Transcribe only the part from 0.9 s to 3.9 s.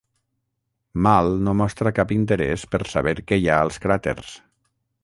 Mal no mostra cap interès per saber què hi ha als